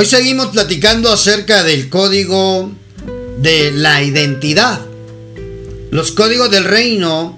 [0.00, 2.70] Hoy seguimos platicando acerca del código
[3.40, 4.80] de la identidad.
[5.90, 7.34] Los códigos del reino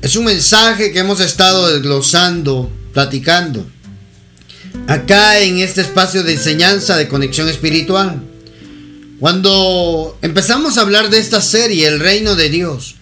[0.00, 3.66] es un mensaje que hemos estado desglosando, platicando.
[4.86, 8.22] Acá en este espacio de enseñanza de conexión espiritual.
[9.18, 12.94] Cuando empezamos a hablar de esta serie, el reino de Dios,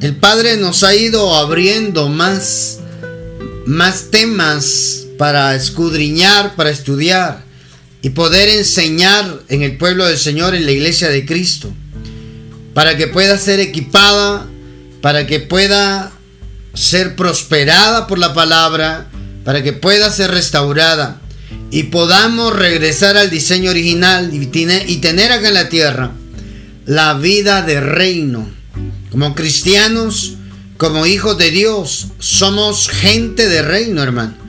[0.00, 2.78] el Padre nos ha ido abriendo más,
[3.66, 7.50] más temas para escudriñar, para estudiar
[8.02, 11.72] y poder enseñar en el pueblo del Señor, en la iglesia de Cristo,
[12.74, 14.46] para que pueda ser equipada,
[15.00, 16.12] para que pueda
[16.74, 19.08] ser prosperada por la palabra,
[19.44, 21.20] para que pueda ser restaurada
[21.70, 26.12] y podamos regresar al diseño original y tener acá en la tierra
[26.86, 28.48] la vida de reino.
[29.10, 30.34] Como cristianos,
[30.76, 34.41] como hijos de Dios, somos gente de reino, hermano.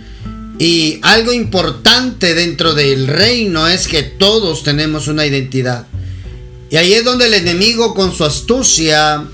[0.59, 5.87] Y algo importante dentro del reino es que todos tenemos una identidad.
[6.69, 9.25] Y ahí es donde el enemigo con su astucia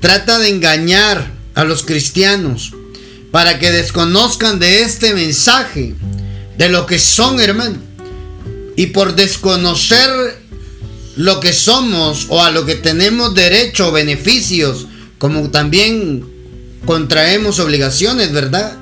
[0.00, 2.72] trata de engañar a los cristianos
[3.30, 5.94] para que desconozcan de este mensaje,
[6.58, 7.78] de lo que son, hermano.
[8.76, 10.42] Y por desconocer
[11.16, 14.86] lo que somos o a lo que tenemos derecho o beneficios,
[15.18, 16.24] como también
[16.84, 18.76] contraemos obligaciones, ¿verdad?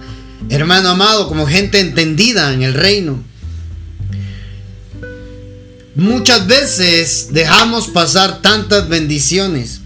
[0.48, 3.22] Hermano amado, como gente entendida en el reino.
[5.94, 9.80] Muchas veces dejamos pasar tantas bendiciones,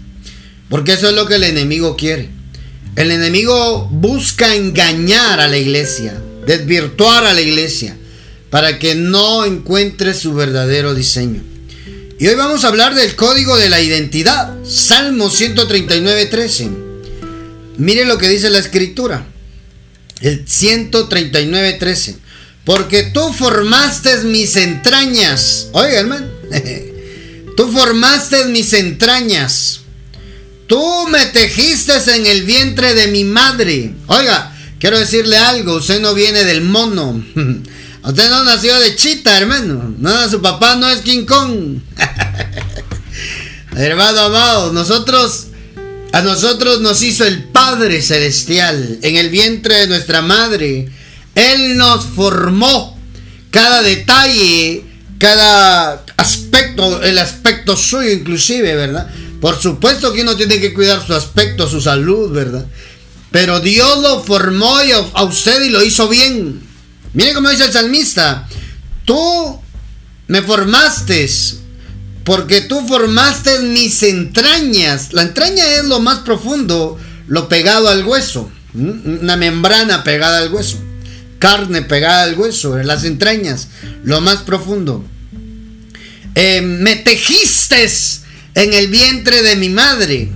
[0.69, 2.29] porque eso es lo que el enemigo quiere.
[2.95, 7.97] El enemigo busca engañar a la iglesia, desvirtuar a la iglesia,
[8.49, 11.43] para que no encuentre su verdadero diseño.
[12.17, 16.69] Y hoy vamos a hablar del código de la identidad, Salmo 139, 13.
[17.77, 19.27] Mire lo que dice la escritura.
[20.21, 22.15] El 139.13.
[22.63, 25.67] Porque tú formaste mis entrañas.
[25.71, 26.27] Oiga, hermano.
[27.55, 29.81] Tú formaste mis entrañas.
[30.67, 33.93] Tú me tejiste en el vientre de mi madre.
[34.07, 35.75] Oiga, quiero decirle algo.
[35.75, 37.23] Usted no viene del mono.
[38.03, 39.95] Usted no nació de chita, hermano.
[39.97, 41.79] No, su papá no es King Kong.
[43.75, 45.47] hermano amado, nosotros
[46.15, 50.87] a nosotros nos hizo el Padre Celestial en el vientre de nuestra madre.
[51.35, 52.97] Él nos formó
[53.51, 54.85] cada detalle,
[55.17, 59.13] cada aspecto, el aspecto suyo inclusive, ¿verdad?
[59.41, 62.65] Por supuesto que uno tiene que cuidar su aspecto, su salud, ¿verdad?
[63.31, 64.77] Pero Dios lo formó
[65.15, 66.61] a usted y lo hizo bien.
[67.11, 68.47] Mire cómo dice el salmista.
[69.03, 69.59] Tú
[70.27, 71.27] me formaste
[72.25, 75.13] porque tú formaste mis entrañas.
[75.13, 78.51] La entraña es lo más profundo, lo pegado al hueso.
[78.73, 80.77] Una membrana pegada al hueso.
[81.39, 83.67] Carne pegada al hueso, las entrañas,
[84.03, 85.05] lo más profundo.
[86.33, 87.87] Eh, me tejiste
[88.55, 90.31] en el vientre de mi madre.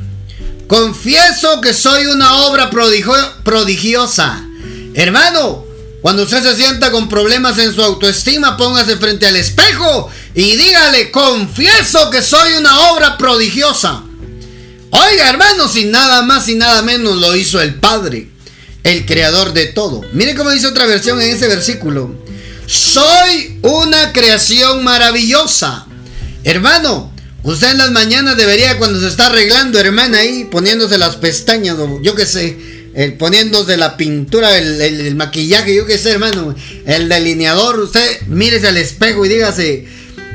[0.67, 4.45] Confieso que soy una obra prodigiosa.
[4.93, 5.65] Hermano,
[6.01, 11.11] cuando usted se sienta con problemas en su autoestima, póngase frente al espejo y dígale,
[11.11, 14.03] confieso que soy una obra prodigiosa.
[14.91, 18.29] Oiga, hermano, sin nada más y nada menos lo hizo el Padre,
[18.83, 20.01] el creador de todo.
[20.13, 22.15] Mire cómo dice otra versión en ese versículo.
[22.65, 25.85] Soy una creación maravillosa.
[26.43, 27.11] Hermano,
[27.43, 32.01] usted en las mañanas debería cuando se está arreglando, hermana, ahí poniéndose las pestañas, o
[32.01, 32.57] yo qué sé,
[33.17, 39.25] poniéndose la pintura, el, maquillaje, yo qué sé, hermano, el delineador, usted mírese al espejo
[39.25, 39.87] y dígase,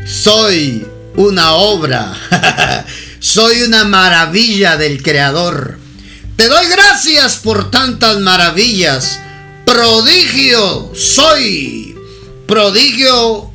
[0.07, 2.15] soy una obra,
[3.21, 5.79] soy una maravilla del Creador.
[6.37, 9.21] Te doy gracias por tantas maravillas.
[9.65, 11.97] Prodigio soy.
[12.47, 13.51] Prodigio,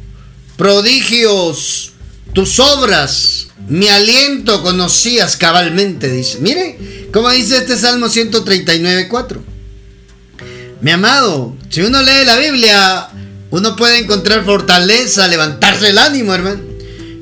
[0.58, 1.92] prodigios,
[2.34, 6.40] tus obras, mi aliento conocías cabalmente, dice.
[6.40, 9.38] Mire, como dice este Salmo 139.4.
[10.82, 13.10] Mi amado, si uno lee la Biblia,
[13.52, 16.62] uno puede encontrar fortaleza, levantarse el ánimo, hermano.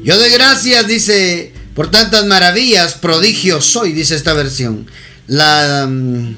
[0.03, 4.87] Yo doy gracias, dice, por tantas maravillas, prodigio soy, dice esta versión.
[5.27, 6.35] La, mm,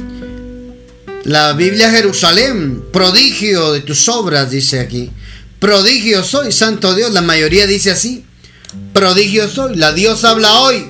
[1.26, 5.12] la Biblia Jerusalén, prodigio de tus obras, dice aquí.
[5.60, 8.26] Prodigio soy, santo Dios, la mayoría dice así.
[8.94, 10.86] Prodigio soy, la Dios habla hoy.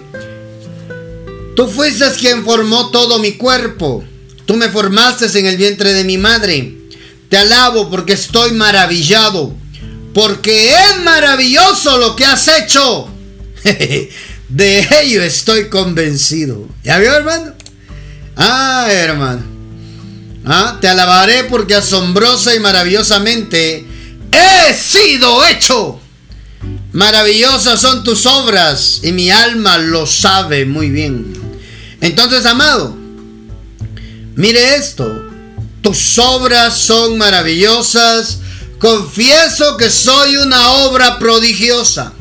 [1.55, 4.03] Tú fuiste quien formó todo mi cuerpo.
[4.45, 6.78] Tú me formaste en el vientre de mi madre.
[7.29, 9.53] Te alabo porque estoy maravillado.
[10.13, 13.07] Porque es maravilloso lo que has hecho.
[14.49, 16.67] De ello estoy convencido.
[16.83, 17.53] ¿Ya vio, hermano?
[18.35, 19.43] Ah, hermano.
[20.45, 23.85] Ah, te alabaré porque asombrosa y maravillosamente
[24.31, 25.99] he sido hecho.
[26.93, 31.33] Maravillosas son tus obras y mi alma lo sabe muy bien.
[32.01, 32.97] Entonces, amado,
[34.35, 35.28] mire esto.
[35.81, 38.39] Tus obras son maravillosas.
[38.79, 42.13] Confieso que soy una obra prodigiosa.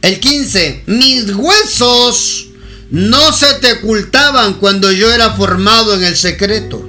[0.00, 0.84] El 15.
[0.86, 2.46] Mis huesos
[2.90, 6.86] no se te ocultaban cuando yo era formado en el secreto,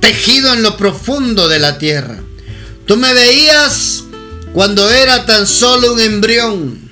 [0.00, 2.22] tejido en lo profundo de la tierra.
[2.86, 4.04] Tú me veías
[4.54, 6.88] cuando era tan solo un embrión.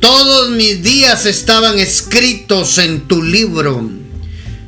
[0.00, 3.90] Todos mis días estaban escritos en tu libro.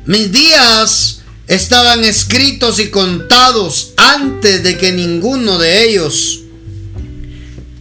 [0.07, 1.16] Mis días
[1.47, 6.41] estaban escritos y contados antes de que ninguno de ellos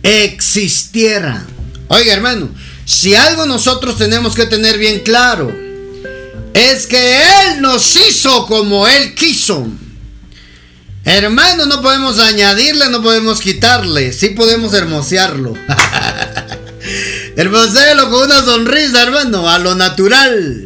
[0.03, 1.47] existiera.
[1.89, 2.49] Oiga hermano,
[2.85, 5.53] si algo nosotros tenemos que tener bien claro,
[6.55, 9.67] es que Él nos hizo como Él quiso.
[11.05, 15.55] Hermano, no podemos añadirle, no podemos quitarle, sí podemos hermosearlo.
[17.37, 20.66] Hermosealo con una sonrisa, hermano, a lo natural.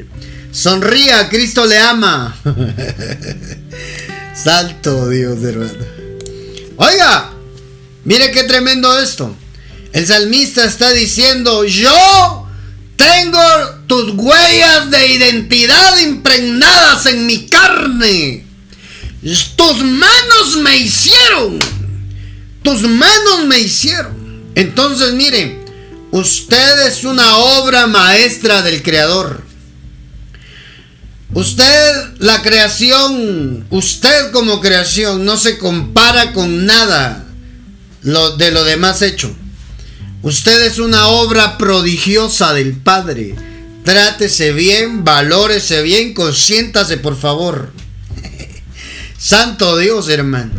[0.52, 2.36] Sonría, Cristo le ama.
[4.34, 5.84] Salto Dios, hermano.
[6.76, 7.30] Oiga,
[8.04, 9.36] mire qué tremendo esto.
[9.92, 12.46] El salmista está diciendo, yo
[12.96, 13.40] tengo
[13.86, 18.46] tus huellas de identidad impregnadas en mi carne.
[19.56, 21.58] Tus manos me hicieron.
[22.62, 24.50] Tus manos me hicieron.
[24.54, 25.64] Entonces, miren,
[26.10, 29.49] usted es una obra maestra del Creador.
[31.32, 37.24] Usted, la creación, usted como creación, no se compara con nada
[38.02, 39.34] de lo demás hecho.
[40.22, 43.36] Usted es una obra prodigiosa del Padre.
[43.84, 47.72] Trátese bien, valórese bien, consiéntase por favor.
[49.18, 50.50] Santo Dios, hermano.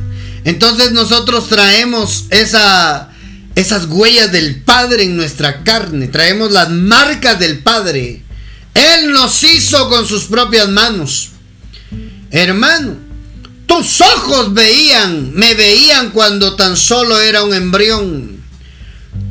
[0.45, 3.09] Entonces nosotros traemos esa,
[3.55, 6.07] esas huellas del Padre en nuestra carne.
[6.07, 8.21] Traemos las marcas del Padre.
[8.73, 11.29] Él nos hizo con sus propias manos.
[12.29, 12.95] Hermano,
[13.65, 18.41] tus ojos veían, me veían cuando tan solo era un embrión.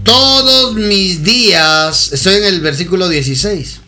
[0.05, 3.81] Todos mis días, estoy en el versículo 16.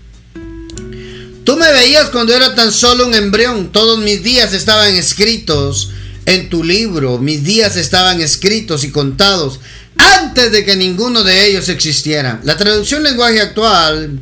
[1.45, 3.73] Tú me veías cuando era tan solo un embrión.
[3.73, 5.91] Todos mis días estaban escritos
[6.27, 7.19] en tu libro.
[7.19, 9.59] Mis días estaban escritos y contados
[9.97, 12.41] antes de que ninguno de ellos existiera.
[12.45, 14.21] La traducción lenguaje actual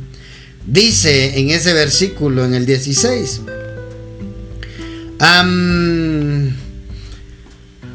[0.65, 3.41] dice en ese versículo, en el 16.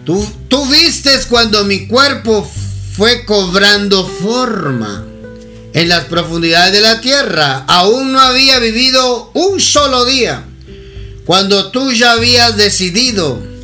[0.05, 2.49] tú, vistes cuando mi cuerpo
[2.93, 5.05] fue cobrando forma
[5.73, 7.65] en las profundidades de la tierra.
[7.67, 10.45] Aún no había vivido un solo día.
[11.25, 13.57] Cuando tú ya habías decidido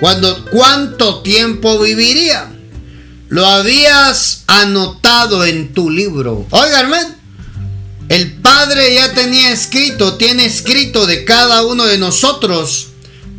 [0.00, 2.50] cuando, cuánto tiempo viviría.
[3.28, 6.46] Lo habías anotado en tu libro.
[6.50, 7.14] Oiga, hermano.
[8.08, 12.88] El Padre ya tenía escrito, tiene escrito de cada uno de nosotros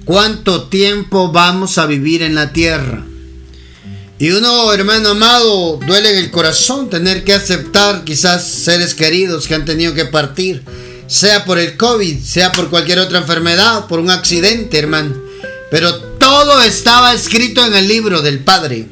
[0.05, 3.05] cuánto tiempo vamos a vivir en la tierra.
[4.17, 9.55] Y uno, hermano amado, duele en el corazón tener que aceptar quizás seres queridos que
[9.55, 10.63] han tenido que partir,
[11.07, 15.13] sea por el COVID, sea por cualquier otra enfermedad, por un accidente, hermano.
[15.69, 18.87] Pero todo estaba escrito en el libro del Padre.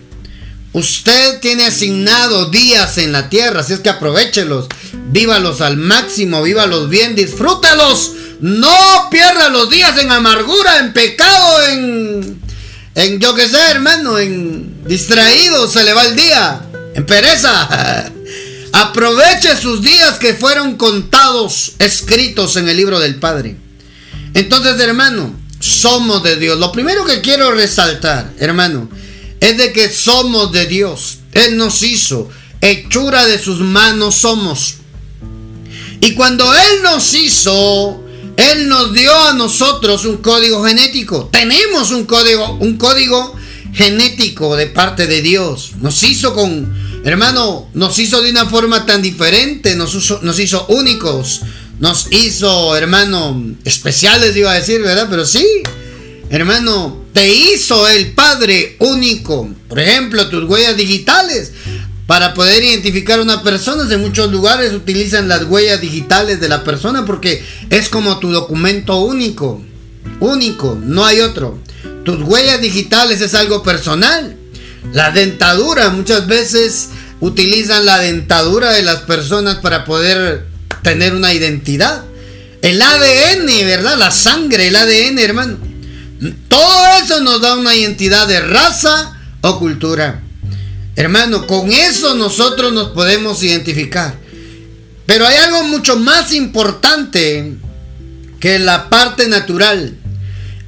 [0.74, 4.68] Usted tiene asignado días en la tierra, así es que aprovechelos,
[5.10, 8.14] vívalos al máximo, vívalos bien, disfrútelos.
[8.42, 12.44] No pierda los días en amargura, en pecado, en
[12.96, 16.62] en yo que sé, hermano, en distraído se le va el día,
[16.94, 18.12] en pereza.
[18.74, 23.56] Aproveche sus días que fueron contados, escritos en el libro del Padre.
[24.34, 26.60] Entonces, hermano, somos de Dios.
[26.60, 28.90] Lo primero que quiero resaltar, hermano,
[29.44, 31.20] es de que somos de Dios.
[31.34, 32.30] Él nos hizo,
[32.62, 34.76] hechura de sus manos somos.
[36.00, 38.02] Y cuando Él nos hizo,
[38.38, 41.30] él nos dio a nosotros un código genético.
[41.32, 43.36] Tenemos un código, un código
[43.74, 45.74] genético de parte de Dios.
[45.82, 51.42] Nos hizo con, hermano, nos hizo de una forma tan diferente, nos, nos hizo únicos,
[51.80, 55.08] nos hizo, hermano, especiales, iba a decir, ¿verdad?
[55.10, 55.46] Pero sí,
[56.36, 59.50] hermano, te hizo el Padre único.
[59.70, 61.52] Por ejemplo, tus huellas digitales.
[62.08, 66.64] Para poder identificar a una persona, en muchos lugares utilizan las huellas digitales de la
[66.64, 69.62] persona porque es como tu documento único.
[70.20, 71.60] Único, no hay otro.
[72.04, 74.36] Tus huellas digitales es algo personal.
[74.92, 80.48] La dentadura, muchas veces utilizan la dentadura de las personas para poder
[80.82, 82.04] tener una identidad.
[82.64, 83.98] El ADN, ¿verdad?
[83.98, 85.73] La sangre, el ADN, hermano.
[86.48, 90.24] Todo eso nos da una identidad de raza o cultura.
[90.96, 94.16] Hermano, con eso nosotros nos podemos identificar.
[95.06, 97.56] Pero hay algo mucho más importante
[98.40, 99.98] que la parte natural.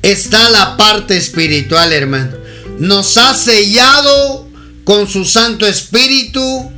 [0.01, 2.37] Está la parte espiritual, hermano.
[2.79, 4.47] Nos ha sellado
[4.83, 6.71] con su Santo Espíritu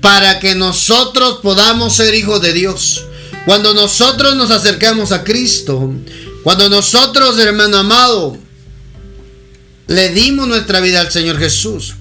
[0.00, 3.04] para que nosotros podamos ser hijos de Dios.
[3.46, 5.92] Cuando nosotros nos acercamos a Cristo,
[6.44, 8.36] cuando nosotros, hermano amado,
[9.86, 11.94] le dimos nuestra vida al Señor Jesús,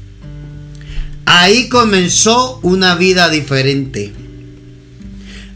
[1.26, 4.14] ahí comenzó una vida diferente.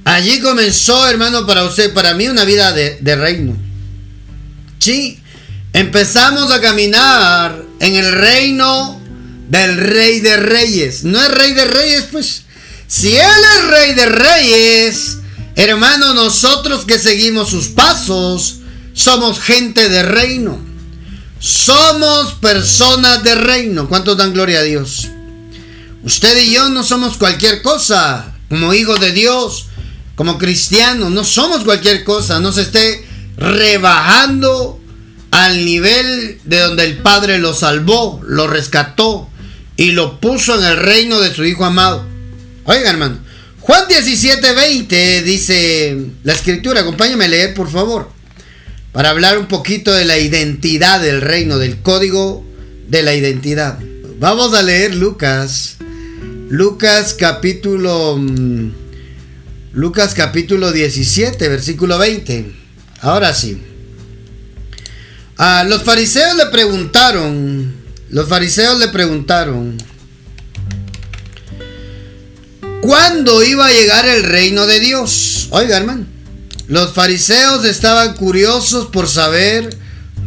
[0.06, 3.58] Allí comenzó, hermano, para usted, para mí, una vida de, de reino.
[4.80, 5.20] Sí,
[5.74, 9.02] empezamos a caminar en el reino
[9.50, 11.04] del rey de reyes.
[11.04, 12.44] No es rey de reyes, pues.
[12.88, 15.18] Si él es rey de reyes,
[15.58, 18.62] hermano, nosotros que seguimos sus pasos,
[18.98, 20.60] somos gente de reino.
[21.40, 23.88] Somos personas de reino.
[23.88, 25.08] ¿Cuántos dan gloria a Dios?
[26.04, 28.34] Usted y yo no somos cualquier cosa.
[28.50, 29.68] Como hijos de Dios,
[30.16, 32.40] como cristianos, no somos cualquier cosa.
[32.40, 33.06] No se esté
[33.38, 34.80] rebajando
[35.30, 39.30] al nivel de donde el Padre lo salvó, lo rescató
[39.76, 42.04] y lo puso en el reino de su Hijo amado.
[42.64, 43.20] Oiga, hermano.
[43.60, 48.17] Juan 17, 20 dice la escritura, acompáñame a leer, por favor,
[48.98, 52.44] para hablar un poquito de la identidad del reino, del código
[52.88, 53.78] de la identidad.
[54.18, 55.76] Vamos a leer Lucas
[56.50, 58.72] Lucas capítulo mm,
[59.74, 62.52] Lucas capítulo 17, versículo 20.
[63.02, 63.62] Ahora sí.
[65.38, 67.76] A los fariseos le preguntaron,
[68.10, 69.78] los fariseos le preguntaron,
[72.82, 75.50] ¿cuándo iba a llegar el reino de Dios?
[75.52, 76.17] Oiga, hermano,
[76.68, 79.78] los fariseos estaban curiosos por saber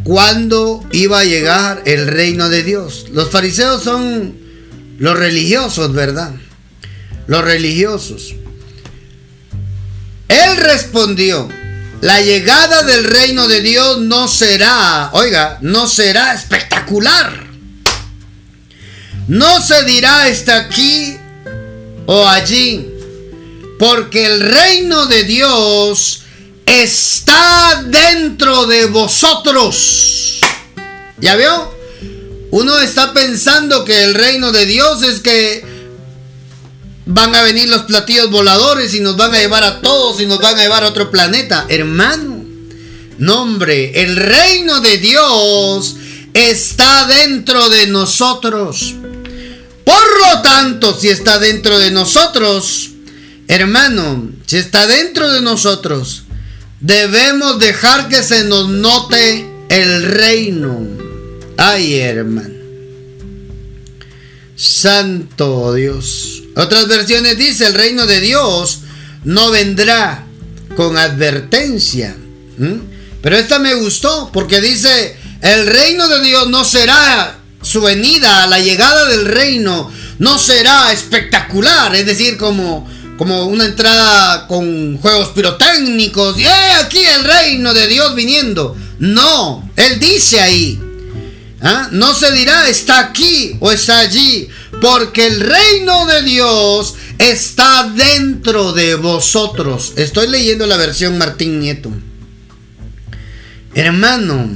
[0.03, 3.05] cuándo iba a llegar el reino de Dios.
[3.11, 4.35] Los fariseos son
[4.97, 6.33] los religiosos, ¿verdad?
[7.27, 8.33] Los religiosos.
[10.27, 11.47] Él respondió,
[12.01, 17.45] la llegada del reino de Dios no será, oiga, no será espectacular.
[19.27, 21.17] No se dirá está aquí
[22.07, 22.89] o allí,
[23.77, 26.20] porque el reino de Dios
[26.71, 30.39] está dentro de vosotros.
[31.19, 31.71] ¿Ya vio?
[32.51, 35.63] Uno está pensando que el reino de Dios es que
[37.05, 40.39] van a venir los platillos voladores y nos van a llevar a todos y nos
[40.39, 41.65] van a llevar a otro planeta.
[41.69, 42.43] Hermano,
[43.17, 45.95] no hombre, el reino de Dios
[46.33, 48.95] está dentro de nosotros.
[49.83, 52.91] Por lo tanto, si está dentro de nosotros,
[53.47, 56.23] hermano, si está dentro de nosotros,
[56.81, 60.87] debemos dejar que se nos note el reino.
[61.57, 62.55] Ay, hermano.
[64.55, 66.43] Santo Dios.
[66.55, 68.81] Otras versiones dice, el reino de Dios
[69.23, 70.25] no vendrá
[70.75, 72.15] con advertencia.
[73.21, 78.59] Pero esta me gustó porque dice, el reino de Dios no será su venida, la
[78.59, 82.89] llegada del reino, no será espectacular, es decir, como,
[83.21, 86.45] como una entrada con juegos pirotécnicos, y
[86.83, 88.75] aquí el reino de Dios viniendo.
[88.97, 90.81] No, él dice ahí,
[91.61, 91.89] ¿Ah?
[91.91, 94.47] No se dirá está aquí o está allí,
[94.81, 99.93] porque el reino de Dios está dentro de vosotros.
[99.97, 101.91] Estoy leyendo la versión Martín Nieto.
[103.75, 104.49] Hermano,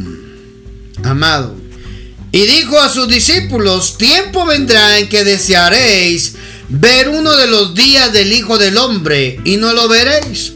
[1.03, 1.55] amado,
[2.31, 6.33] y dijo a sus discípulos, tiempo vendrá en que desearéis
[6.69, 10.53] ver uno de los días del Hijo del Hombre y no lo veréis.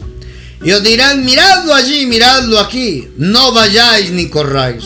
[0.62, 4.84] Y os dirán, miradlo allí, miradlo aquí, no vayáis ni corráis.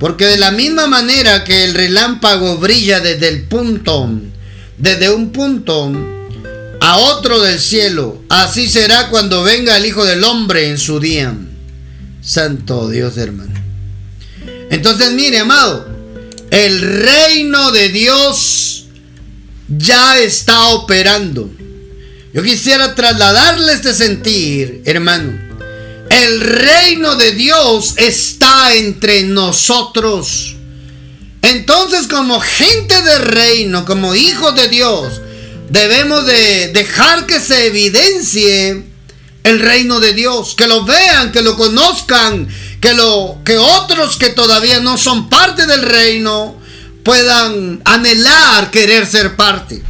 [0.00, 4.08] Porque de la misma manera que el relámpago brilla desde el punto,
[4.78, 5.92] desde un punto
[6.80, 11.34] a otro del cielo, así será cuando venga el Hijo del Hombre en su día.
[12.22, 13.54] Santo Dios, hermano.
[14.70, 15.86] Entonces, mire, amado,
[16.50, 18.77] el reino de Dios
[19.68, 21.50] ya está operando.
[22.32, 25.48] Yo quisiera trasladarle este sentir, hermano
[26.10, 30.56] el reino de Dios está entre nosotros.
[31.42, 35.20] Entonces como gente de reino, como hijos de Dios,
[35.70, 38.84] debemos de dejar que se evidencie
[39.44, 42.48] el reino de Dios, que lo vean, que lo conozcan,
[42.80, 46.57] que lo que otros que todavía no son parte del reino
[47.08, 49.82] puedan anhelar querer ser parte.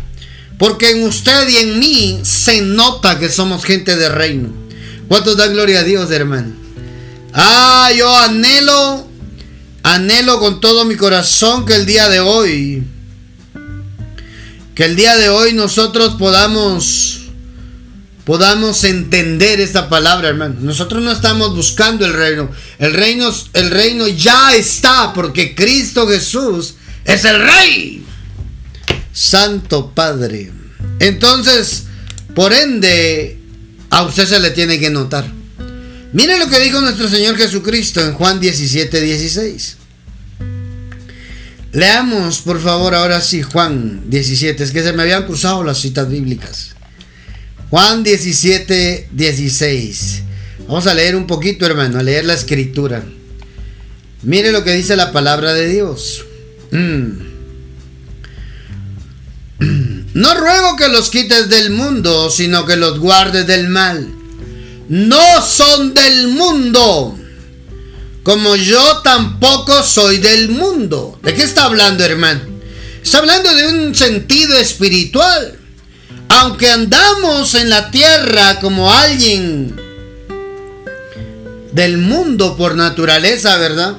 [0.57, 4.51] Porque en usted y en mí se nota que somos gente de reino.
[5.09, 6.53] ¿Cuánto da gloria a Dios, hermano?
[7.35, 9.09] Ah, yo anhelo,
[9.83, 12.85] anhelo con todo mi corazón que el día de hoy
[14.77, 17.23] Que el día de hoy nosotros podamos
[18.25, 20.55] podamos entender esta palabra, hermano.
[20.61, 22.49] Nosotros no estamos buscando el reino.
[22.79, 26.75] El reino el reino ya está porque Cristo Jesús
[27.09, 28.05] es el rey.
[29.13, 30.53] Santo Padre.
[31.01, 31.85] Entonces,
[32.35, 33.39] por ende,
[33.91, 35.27] a usted se le tiene que notar.
[36.13, 39.77] Mire lo que dijo nuestro Señor Jesucristo en Juan 17, 16.
[41.73, 44.63] Leamos, por favor, ahora sí, Juan 17.
[44.63, 46.77] Es que se me habían cruzado las citas bíblicas.
[47.71, 50.23] Juan 17, 16.
[50.67, 53.03] Vamos a leer un poquito, hermano, a leer la escritura.
[54.23, 56.25] Mire lo que dice la palabra de Dios.
[56.71, 57.29] Mm.
[60.15, 64.09] No ruego que los quites del mundo, sino que los guardes del mal.
[64.89, 67.17] No son del mundo,
[68.23, 71.21] como yo tampoco soy del mundo.
[71.23, 72.41] ¿De qué está hablando, hermano?
[73.03, 75.57] Está hablando de un sentido espiritual.
[76.31, 79.77] Aunque andamos en la tierra como alguien
[81.73, 83.99] del mundo por naturaleza, ¿verdad?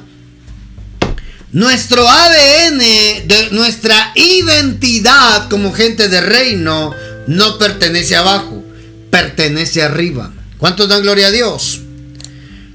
[1.52, 6.94] Nuestro ADN, de nuestra identidad como gente de reino,
[7.26, 8.64] no pertenece abajo,
[9.10, 10.32] pertenece arriba.
[10.60, 11.80] ¿Cuántos dan gloria a Dios?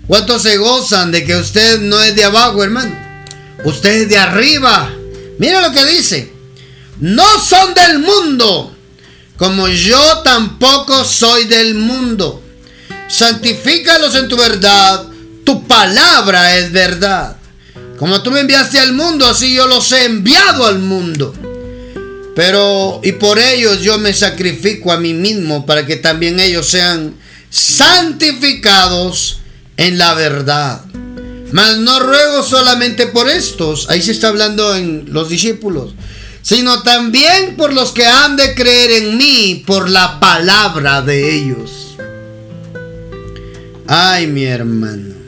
[0.08, 2.98] ¿Cuántos se gozan de que usted no es de abajo, hermano?
[3.64, 4.90] Usted es de arriba.
[5.38, 6.32] Mira lo que dice.
[6.98, 8.74] No son del mundo,
[9.36, 12.42] como yo tampoco soy del mundo.
[13.08, 15.06] Santifícalos en tu verdad.
[15.44, 17.36] Tu palabra es verdad.
[17.98, 21.32] Como tú me enviaste al mundo, así yo los he enviado al mundo.
[22.34, 27.14] Pero, y por ellos yo me sacrifico a mí mismo para que también ellos sean
[27.50, 29.38] santificados
[29.76, 30.84] en la verdad.
[31.52, 35.94] Mas no ruego solamente por estos, ahí se está hablando en los discípulos,
[36.42, 41.96] sino también por los que han de creer en mí por la palabra de ellos.
[43.86, 45.23] Ay, mi hermano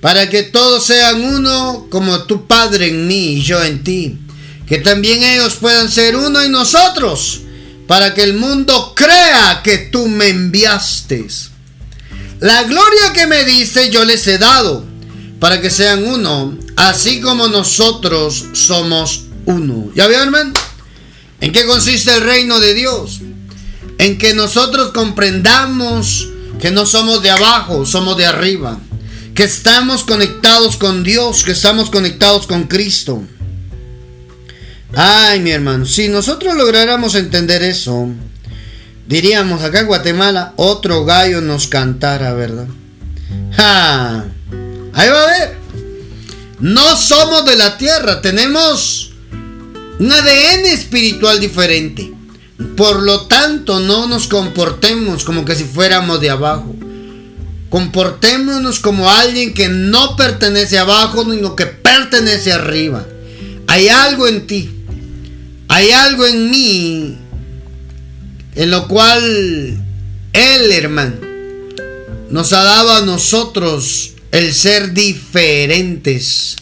[0.00, 4.18] para que todos sean uno como tu Padre en mí y yo en ti,
[4.66, 7.42] que también ellos puedan ser uno en nosotros,
[7.86, 11.26] para que el mundo crea que tú me enviaste.
[12.38, 14.84] La gloria que me diste yo les he dado,
[15.38, 19.90] para que sean uno, así como nosotros somos uno.
[19.94, 20.52] ¿Ya vieron, hermano?
[21.40, 23.20] ¿En qué consiste el reino de Dios?
[23.98, 28.78] En que nosotros comprendamos que no somos de abajo, somos de arriba
[29.40, 33.22] que estamos conectados con Dios, que estamos conectados con Cristo.
[34.94, 38.10] Ay, mi hermano, si nosotros lográramos entender eso,
[39.06, 42.66] diríamos acá en Guatemala, otro gallo nos cantara, ¿verdad?
[43.52, 44.26] ¡Ja!
[44.92, 45.56] Ahí va a ver.
[46.58, 49.12] No somos de la tierra, tenemos
[49.98, 52.12] un ADN espiritual diferente.
[52.76, 56.76] Por lo tanto, no nos comportemos como que si fuéramos de abajo.
[57.70, 63.06] Comportémonos como alguien que no pertenece abajo, sino que pertenece arriba.
[63.68, 64.70] Hay algo en ti.
[65.68, 67.16] Hay algo en mí
[68.54, 69.22] en lo cual
[70.32, 71.16] Él, hermano,
[72.30, 76.56] nos ha dado a nosotros el ser diferentes.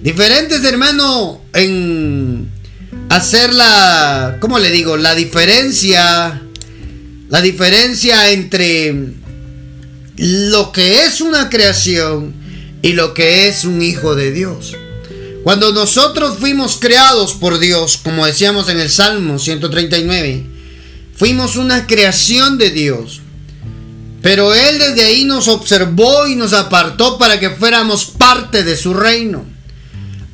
[0.00, 2.50] Diferentes, hermano, en
[3.08, 4.96] hacer la, ¿cómo le digo?
[4.96, 6.42] La diferencia,
[7.28, 9.14] la diferencia entre
[10.24, 12.32] lo que es una creación
[12.80, 14.76] y lo que es un hijo de Dios.
[15.42, 20.46] Cuando nosotros fuimos creados por Dios, como decíamos en el Salmo 139,
[21.16, 23.20] fuimos una creación de Dios.
[24.22, 28.94] Pero Él desde ahí nos observó y nos apartó para que fuéramos parte de su
[28.94, 29.44] reino.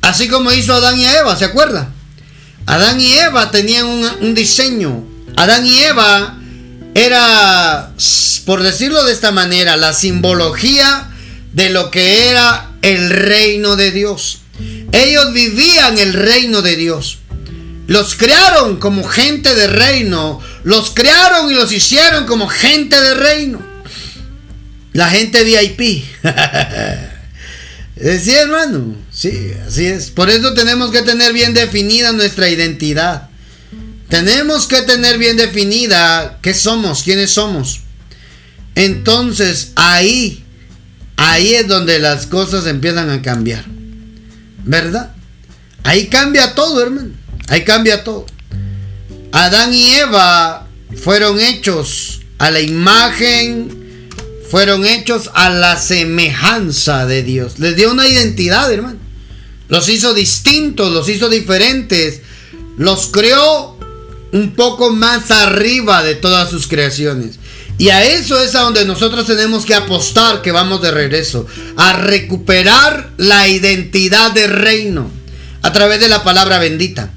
[0.03, 1.91] Así como hizo Adán y Eva, ¿se acuerda?
[2.67, 5.03] Adán y Eva tenían un, diseño.
[5.35, 6.38] Adán y Eva
[6.95, 7.91] era,
[8.45, 11.09] por decirlo de esta manera, la simbología
[11.53, 14.41] de lo que era el reino de Dios.
[14.91, 17.19] Ellos vivían el reino de Dios.
[17.87, 20.41] Los crearon como gente de reino.
[20.63, 23.59] Los crearon y los hicieron como gente de reino.
[24.93, 25.79] La gente VIP.
[28.21, 28.95] sí, hermano.
[29.11, 30.09] Sí, así es.
[30.11, 33.28] Por eso tenemos que tener bien definida nuestra identidad.
[34.09, 37.81] Tenemos que tener bien definida qué somos, quiénes somos.
[38.75, 40.43] Entonces ahí,
[41.15, 43.65] ahí es donde las cosas empiezan a cambiar.
[44.65, 45.13] ¿Verdad?
[45.83, 47.11] Ahí cambia todo, hermano.
[47.47, 48.25] Ahí cambia todo.
[49.31, 54.09] Adán y Eva fueron hechos a la imagen,
[54.49, 57.59] fueron hechos a la semejanza de Dios.
[57.59, 58.97] Les dio una identidad, hermano.
[59.67, 62.21] Los hizo distintos, los hizo diferentes
[62.79, 63.77] los creó
[64.31, 67.39] un poco más arriba de todas sus creaciones.
[67.77, 71.93] Y a eso es a donde nosotros tenemos que apostar que vamos de regreso, a
[71.93, 75.09] recuperar la identidad de reino
[75.61, 77.11] a través de la palabra bendita.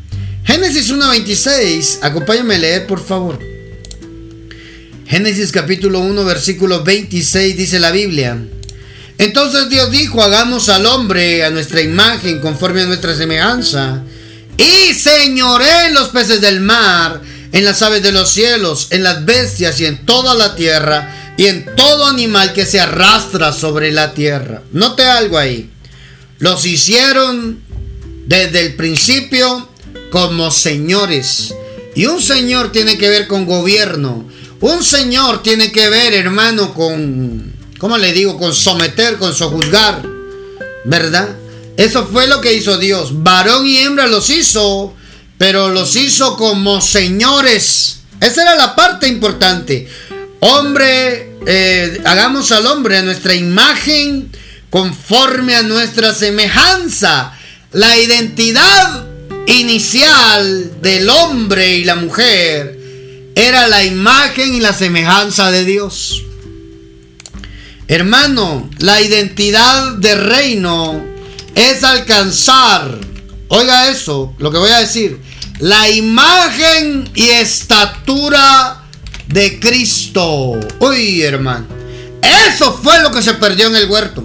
[0.44, 3.38] Génesis 1.26, acompáñame a leer por favor.
[5.06, 8.38] Génesis capítulo 1 versículo 26 dice la Biblia.
[9.18, 14.02] Entonces Dios dijo, hagamos al hombre a nuestra imagen conforme a nuestra semejanza
[14.62, 17.20] y señoré en los peces del mar
[17.52, 21.46] en las aves de los cielos, en las bestias y en toda la tierra, y
[21.46, 24.62] en todo animal que se arrastra sobre la tierra.
[24.72, 25.70] Note algo ahí.
[26.38, 27.62] Los hicieron
[28.26, 29.68] desde el principio
[30.10, 31.54] como señores.
[31.94, 34.28] Y un señor tiene que ver con gobierno.
[34.60, 38.38] Un señor tiene que ver, hermano, con, ¿cómo le digo?
[38.38, 40.02] Con someter, con sojuzgar.
[40.84, 41.28] ¿Verdad?
[41.76, 43.22] Eso fue lo que hizo Dios.
[43.22, 44.94] Varón y hembra los hizo
[45.42, 48.02] pero los hizo como señores.
[48.20, 49.88] Esa era la parte importante.
[50.38, 54.30] Hombre, eh, hagamos al hombre a nuestra imagen,
[54.70, 57.32] conforme a nuestra semejanza.
[57.72, 59.04] La identidad
[59.48, 62.78] inicial del hombre y la mujer
[63.34, 66.22] era la imagen y la semejanza de Dios.
[67.88, 71.11] Hermano, la identidad de reino
[71.54, 72.98] es alcanzar,
[73.48, 75.20] oiga eso, lo que voy a decir,
[75.58, 78.82] la imagen y estatura
[79.28, 80.58] de Cristo.
[80.80, 81.66] Uy, hermano.
[82.22, 84.24] Eso fue lo que se perdió en el huerto.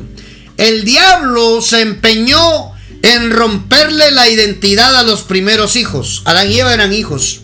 [0.58, 6.24] El diablo se empeñó en romperle la identidad a los primeros hijos.
[6.26, 7.42] Adán y Eva eran hijos.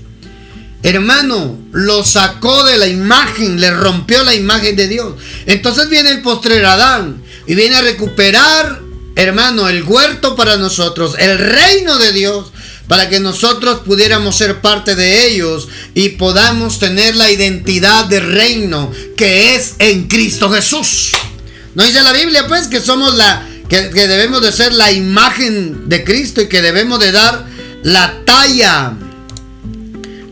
[0.84, 5.14] Hermano, lo sacó de la imagen, le rompió la imagen de Dios.
[5.46, 8.82] Entonces viene el postrer Adán y viene a recuperar,
[9.16, 12.52] hermano, el huerto para nosotros, el reino de Dios
[12.88, 18.92] para que nosotros pudiéramos ser parte de ellos y podamos tener la identidad de reino
[19.16, 21.12] que es en Cristo Jesús.
[21.76, 25.90] ¿No dice la Biblia pues que somos la que, que debemos de ser la imagen
[25.90, 27.46] de Cristo y que debemos de dar
[27.84, 28.94] la talla,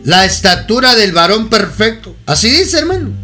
[0.04, 2.14] la estatura del varón perfecto?
[2.26, 3.21] Así dice, hermano.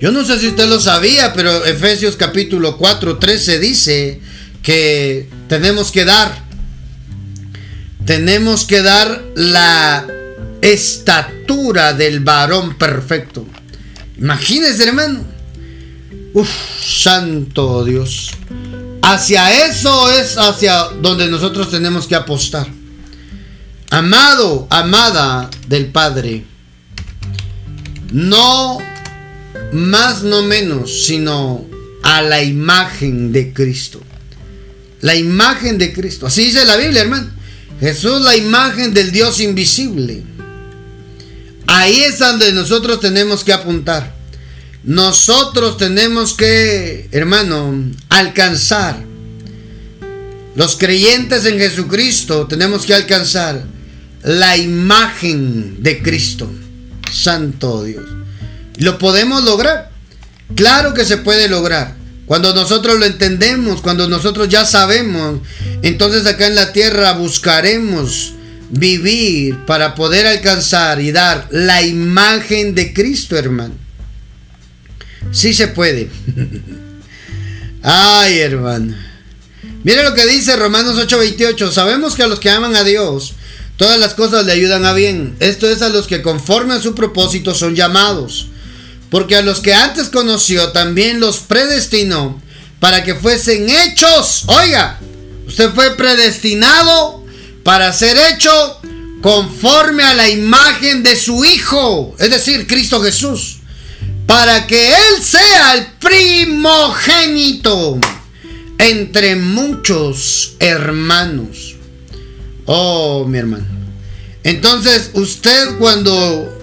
[0.00, 4.20] Yo no sé si usted lo sabía, pero Efesios capítulo 4, 13 dice
[4.62, 6.50] que tenemos que dar
[8.06, 10.06] tenemos que dar la
[10.62, 13.46] estatura del varón perfecto.
[14.18, 15.24] Imagínese, hermano.
[16.32, 16.48] Uf,
[16.82, 18.30] santo Dios.
[19.02, 22.66] Hacia eso es hacia donde nosotros tenemos que apostar.
[23.90, 26.44] Amado, amada del Padre.
[28.12, 28.78] No
[29.72, 31.66] más, no menos, sino
[32.02, 34.00] a la imagen de Cristo.
[35.00, 36.26] La imagen de Cristo.
[36.26, 37.30] Así dice la Biblia, hermano.
[37.80, 40.22] Jesús la imagen del Dios invisible.
[41.66, 44.14] Ahí es donde nosotros tenemos que apuntar.
[44.82, 49.02] Nosotros tenemos que, hermano, alcanzar.
[50.56, 53.64] Los creyentes en Jesucristo tenemos que alcanzar
[54.22, 56.50] la imagen de Cristo.
[57.12, 58.19] Santo Dios.
[58.80, 59.90] ¿Lo podemos lograr?
[60.54, 61.94] Claro que se puede lograr.
[62.24, 65.40] Cuando nosotros lo entendemos, cuando nosotros ya sabemos,
[65.82, 68.32] entonces acá en la tierra buscaremos
[68.70, 73.74] vivir para poder alcanzar y dar la imagen de Cristo, hermano.
[75.30, 76.08] Sí se puede.
[77.82, 78.94] Ay, hermano.
[79.84, 81.70] Mire lo que dice Romanos 8:28.
[81.70, 83.34] Sabemos que a los que aman a Dios,
[83.76, 85.36] todas las cosas le ayudan a bien.
[85.40, 88.49] Esto es a los que conforme a su propósito son llamados.
[89.10, 92.40] Porque a los que antes conoció también los predestinó
[92.78, 94.44] para que fuesen hechos.
[94.46, 94.98] Oiga,
[95.46, 97.24] usted fue predestinado
[97.64, 98.80] para ser hecho
[99.20, 103.58] conforme a la imagen de su Hijo, es decir, Cristo Jesús.
[104.26, 107.98] Para que Él sea el primogénito
[108.78, 111.74] entre muchos hermanos.
[112.64, 113.66] Oh, mi hermano.
[114.44, 116.59] Entonces, usted cuando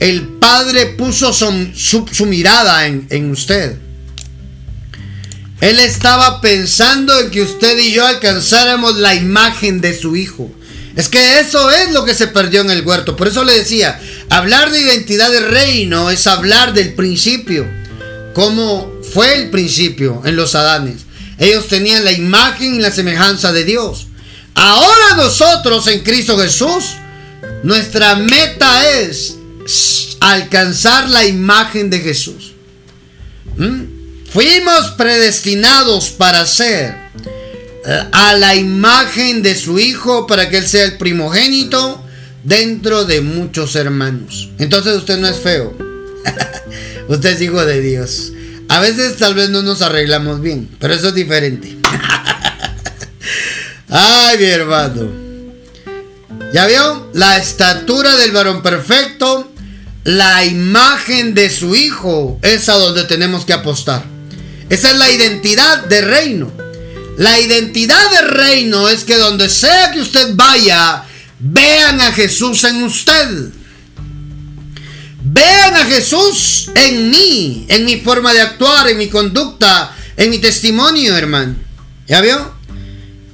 [0.00, 3.76] el Padre puso su, mirada en, en usted.
[5.60, 10.50] Él estaba pensando en que usted y yo alcanzáramos la imagen de su Hijo.
[10.94, 13.16] Es que eso es lo que se perdió en el huerto.
[13.16, 17.66] Por eso le decía, hablar de identidad de reino es hablar del principio.
[18.34, 21.02] Como fue el principio en los Adanes.
[21.38, 24.08] Ellos tenían la imagen y la semejanza de Dios.
[24.54, 26.96] Ahora nosotros en Cristo Jesús,
[27.62, 29.37] nuestra meta es
[30.20, 32.54] alcanzar la imagen de Jesús.
[33.56, 33.82] ¿Mm?
[34.30, 36.94] Fuimos predestinados para ser
[37.86, 42.04] eh, a la imagen de su Hijo para que Él sea el primogénito
[42.44, 44.50] dentro de muchos hermanos.
[44.58, 45.76] Entonces usted no es feo.
[47.08, 48.32] usted es hijo de Dios.
[48.68, 51.76] A veces tal vez no nos arreglamos bien, pero eso es diferente.
[53.88, 55.08] Ay, mi hermano.
[56.52, 57.10] ¿Ya vio?
[57.14, 59.50] La estatura del varón perfecto,
[60.04, 64.04] la imagen de su hijo, es a donde tenemos que apostar.
[64.68, 66.52] Esa es la identidad de reino.
[67.16, 71.04] La identidad de reino es que donde sea que usted vaya,
[71.40, 73.50] vean a Jesús en usted.
[75.24, 80.38] Vean a Jesús en mí, en mi forma de actuar, en mi conducta, en mi
[80.38, 81.56] testimonio, hermano.
[82.06, 82.54] ¿Ya vio?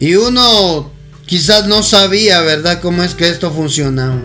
[0.00, 0.92] Y uno
[1.27, 4.20] quizás no sabía, ¿verdad?, cómo es que esto funcionaba.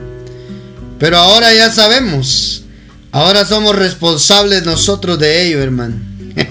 [1.00, 2.64] Pero ahora ya sabemos.
[3.12, 5.96] Ahora somos responsables nosotros de ello, hermano.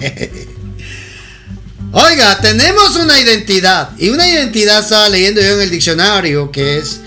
[1.91, 3.91] Oiga, tenemos una identidad.
[3.97, 6.99] Y una identidad estaba leyendo yo en el diccionario que es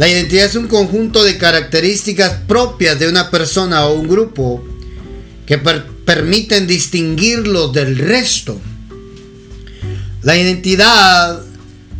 [0.00, 4.64] la identidad es un conjunto de características propias de una persona o un grupo
[5.44, 8.58] que permiten distinguirlo del resto.
[10.22, 11.42] La identidad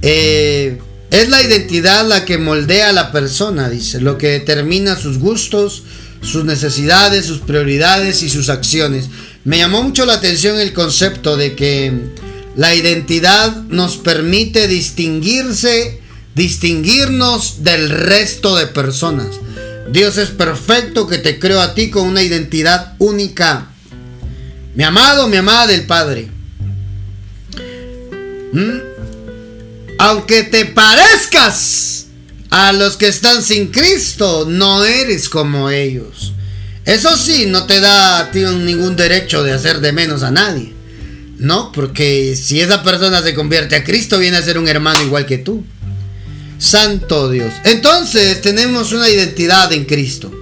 [0.00, 5.18] eh, es la identidad la que moldea a la persona, dice, lo que determina sus
[5.18, 5.82] gustos,
[6.22, 9.08] sus necesidades, sus prioridades y sus acciones.
[9.44, 11.92] Me llamó mucho la atención el concepto de que
[12.56, 16.00] la identidad nos permite distinguirse
[16.34, 19.40] distinguirnos del resto de personas.
[19.90, 23.68] Dios es perfecto que te creó a ti con una identidad única.
[24.74, 26.28] Mi amado, mi amada del Padre.
[28.52, 28.89] ¿Mm?
[30.02, 32.06] Aunque te parezcas
[32.48, 36.32] a los que están sin Cristo, no eres como ellos.
[36.86, 40.72] Eso sí, no te da a ti ningún derecho de hacer de menos a nadie.
[41.36, 45.26] No, porque si esa persona se convierte a Cristo, viene a ser un hermano igual
[45.26, 45.64] que tú.
[46.58, 47.52] Santo Dios.
[47.64, 50.32] Entonces tenemos una identidad en Cristo.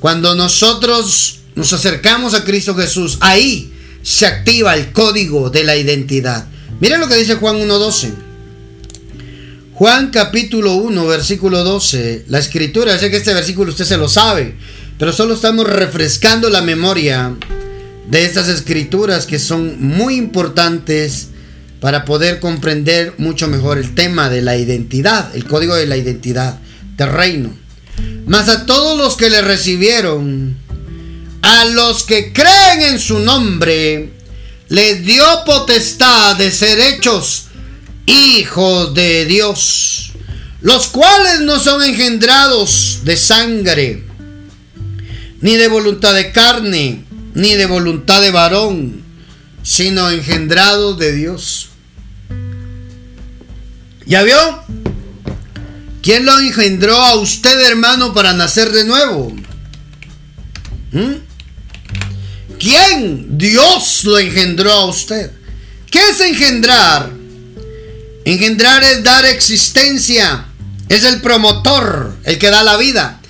[0.00, 3.70] Cuando nosotros nos acercamos a Cristo Jesús, ahí
[4.02, 6.46] se activa el código de la identidad.
[6.80, 8.27] Miren lo que dice Juan 1.12.
[9.78, 12.24] Juan capítulo 1, versículo 12.
[12.26, 14.56] La escritura, sé que este versículo usted se lo sabe,
[14.98, 17.36] pero solo estamos refrescando la memoria
[18.10, 21.28] de estas escrituras que son muy importantes
[21.80, 26.58] para poder comprender mucho mejor el tema de la identidad, el código de la identidad
[26.96, 27.56] del reino.
[28.26, 30.56] Mas a todos los que le recibieron,
[31.42, 34.10] a los que creen en su nombre,
[34.70, 37.47] les dio potestad de ser hechos
[38.08, 40.12] hijos de Dios,
[40.62, 44.04] los cuales no son engendrados de sangre,
[45.40, 49.02] ni de voluntad de carne, ni de voluntad de varón,
[49.62, 51.68] sino engendrados de Dios.
[54.06, 54.64] ¿Ya vio?
[56.02, 59.30] ¿Quién lo engendró a usted, hermano, para nacer de nuevo?
[60.92, 61.12] ¿Mm?
[62.58, 63.36] ¿Quién?
[63.36, 65.30] Dios lo engendró a usted.
[65.90, 67.17] ¿Qué es engendrar?
[68.28, 70.44] Engendrar es dar existencia.
[70.90, 73.22] Es el promotor, el que da la vida.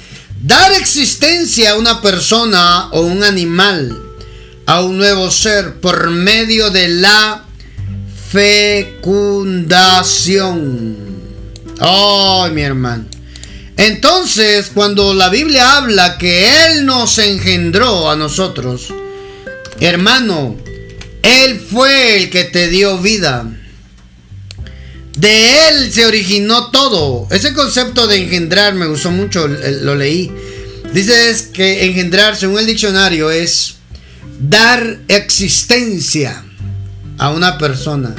[0.42, 3.96] Dar existencia a una persona o un animal,
[4.66, 7.44] a un nuevo ser, por medio de la
[8.32, 10.96] fecundación.
[11.78, 13.04] Oh, mi hermano.
[13.76, 18.92] Entonces, cuando la Biblia habla que Él nos engendró a nosotros,
[19.78, 20.56] hermano,
[21.22, 23.46] Él fue el que te dio vida.
[25.18, 27.26] De Él se originó todo.
[27.33, 30.31] Ese concepto de engendrar me gustó mucho, lo leí.
[30.92, 33.74] Dice que engendrar, según el diccionario, es
[34.38, 36.44] dar existencia
[37.18, 38.14] a una persona.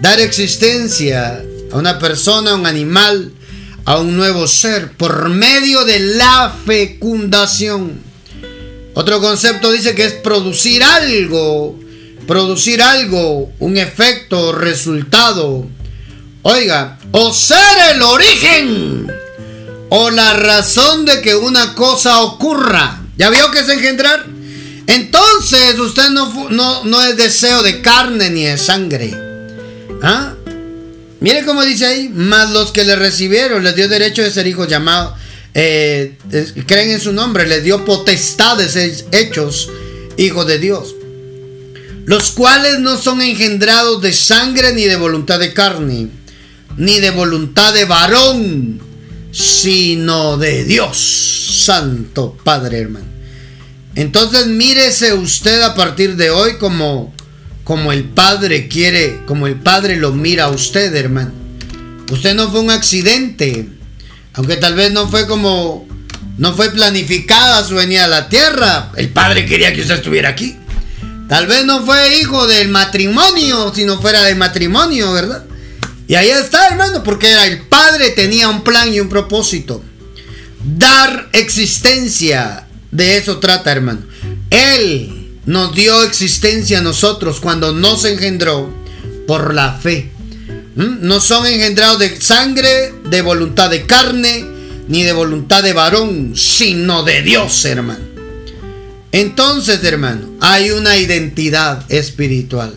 [0.00, 3.32] Dar existencia a una persona, a un animal,
[3.84, 8.00] a un nuevo ser por medio de la fecundación.
[8.94, 11.78] Otro concepto dice que es producir algo,
[12.26, 15.68] producir algo, un efecto, resultado.
[16.42, 19.06] Oiga, o ser el origen
[19.90, 23.02] o la razón de que una cosa ocurra.
[23.16, 24.24] ¿Ya vio que es engendrar?
[24.86, 29.12] Entonces usted no, no, es deseo de carne ni de sangre.
[30.02, 30.34] ¿Ah?
[31.20, 34.68] Mire cómo dice ahí, más los que le recibieron les dio derecho de ser hijos
[34.68, 35.18] llamados,
[35.52, 36.16] eh,
[36.66, 39.68] creen en su nombre, les dio potestad de ser hechos
[40.16, 40.94] hijos de Dios.
[42.06, 46.08] Los cuales no son engendrados de sangre ni de voluntad de carne,
[46.76, 48.80] ni de voluntad de varón,
[49.32, 53.06] sino de Dios, Santo Padre hermano.
[53.94, 57.12] Entonces mírese usted a partir de hoy como,
[57.64, 61.32] como el Padre quiere, como el Padre lo mira a usted, hermano.
[62.10, 63.68] Usted no fue un accidente,
[64.34, 65.86] aunque tal vez no fue como,
[66.38, 68.90] no fue planificada su venida a la tierra.
[68.96, 70.56] El Padre quería que usted estuviera aquí.
[71.28, 75.44] Tal vez no fue hijo del matrimonio, si no fuera del matrimonio, ¿verdad?
[76.10, 79.80] Y ahí está, hermano, porque el Padre tenía un plan y un propósito.
[80.76, 84.00] Dar existencia, de eso trata, hermano.
[84.50, 88.74] Él nos dio existencia a nosotros cuando nos engendró
[89.28, 90.10] por la fe.
[90.74, 91.06] ¿Mm?
[91.06, 94.44] No son engendrados de sangre, de voluntad de carne,
[94.88, 98.04] ni de voluntad de varón, sino de Dios, hermano.
[99.12, 102.74] Entonces, hermano, hay una identidad espiritual.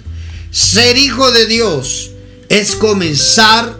[0.51, 2.11] Ser hijo de Dios
[2.53, 3.75] es comenzar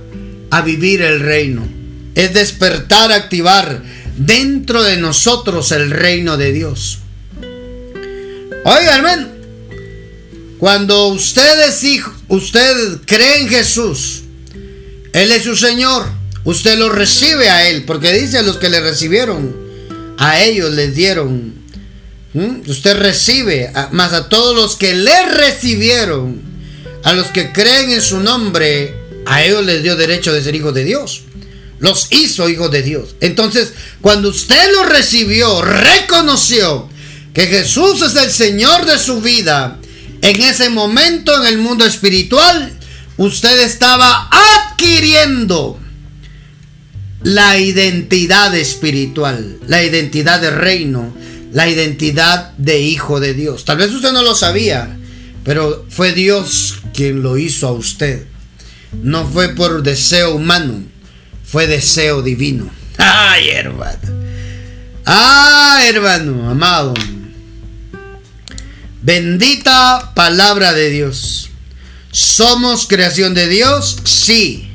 [0.50, 1.68] a vivir el reino.
[2.16, 3.84] Es despertar, activar
[4.18, 7.00] dentro de nosotros el reino de Dios.
[8.66, 9.28] Oiga, hermano,
[10.58, 14.24] cuando usted es usted cree en Jesús,
[15.14, 16.08] Él es su Señor,
[16.44, 19.56] usted lo recibe a Él, porque dice a los que le recibieron,
[20.18, 21.64] a ellos les dieron
[22.34, 22.68] ¿Mm?
[22.68, 26.42] Usted recibe, más a todos los que le recibieron,
[27.04, 30.74] a los que creen en su nombre, a ellos les dio derecho de ser hijos
[30.74, 31.24] de Dios.
[31.80, 33.16] Los hizo hijos de Dios.
[33.20, 36.90] Entonces, cuando usted lo recibió, reconoció
[37.34, 39.80] que Jesús es el Señor de su vida,
[40.22, 42.72] en ese momento en el mundo espiritual,
[43.18, 45.78] usted estaba adquiriendo
[47.24, 51.14] la identidad espiritual, la identidad de reino,
[51.52, 53.66] la identidad de hijo de Dios.
[53.66, 54.98] Tal vez usted no lo sabía,
[55.44, 58.26] pero fue Dios quien lo hizo a usted.
[59.02, 60.84] No fue por deseo humano,
[61.44, 62.70] fue deseo divino.
[62.98, 64.24] Ay, hermano.
[65.06, 66.94] Ay, hermano, amado.
[69.02, 71.50] Bendita palabra de Dios.
[72.12, 73.98] ¿Somos creación de Dios?
[74.06, 74.70] Sí.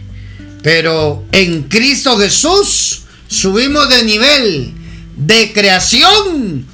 [0.62, 4.74] Pero en Cristo Jesús subimos de nivel
[5.16, 6.66] de creación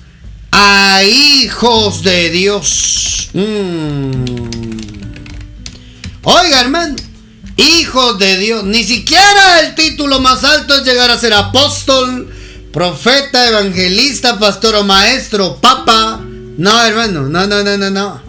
[0.50, 3.28] a hijos de Dios.
[3.34, 4.73] Mm.
[6.24, 6.96] Oiga, hermano,
[7.56, 8.64] hijos de Dios.
[8.64, 12.32] Ni siquiera el título más alto es llegar a ser apóstol,
[12.72, 16.20] profeta, evangelista, pastor o maestro, papa.
[16.56, 18.22] No, hermano, no, no, no, no, no.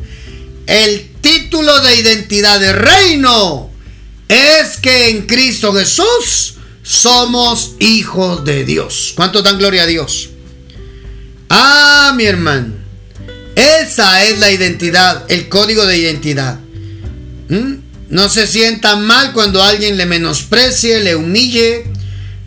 [0.67, 3.69] El título de identidad de reino
[4.27, 9.13] es que en Cristo Jesús somos hijos de Dios.
[9.15, 10.31] ¿Cuánto dan gloria a Dios?
[11.49, 12.73] Ah, mi hermano.
[13.55, 16.59] Esa es la identidad, el código de identidad.
[17.47, 17.84] ¿Mm?
[18.09, 21.85] No se sienta mal cuando alguien le menosprecie, le humille.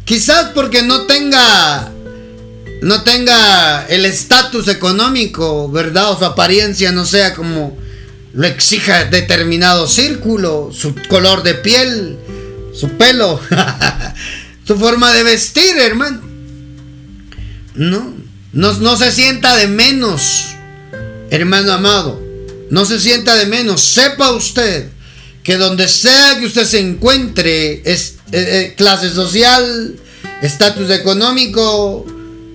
[0.04, 1.92] Quizás porque no tenga
[2.80, 6.12] no tenga el estatus económico, ¿verdad?
[6.12, 7.76] O su apariencia no sea como
[8.34, 12.16] lo exija determinado círculo, su color de piel,
[12.72, 13.40] su pelo,
[14.66, 16.20] su forma de vestir, hermano.
[17.74, 18.14] No,
[18.52, 20.46] no, no se sienta de menos,
[21.30, 22.22] hermano amado.
[22.70, 23.82] No se sienta de menos.
[23.82, 24.90] Sepa usted
[25.42, 29.96] que donde sea que usted se encuentre, es, eh, eh, clase social,
[30.42, 32.04] estatus económico,